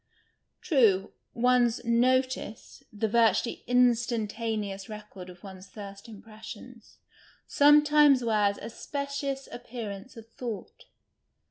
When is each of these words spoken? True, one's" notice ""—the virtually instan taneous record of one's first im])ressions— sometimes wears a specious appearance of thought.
True, 0.63 1.11
one's" 1.35 1.85
notice 1.85 2.81
""—the 3.01 3.07
virtually 3.07 3.63
instan 3.67 4.27
taneous 4.27 4.89
record 4.89 5.29
of 5.29 5.43
one's 5.43 5.69
first 5.69 6.07
im])ressions— 6.07 6.95
sometimes 7.47 8.23
wears 8.23 8.57
a 8.57 8.71
specious 8.71 9.45
appearance 9.51 10.17
of 10.17 10.25
thought. 10.27 10.85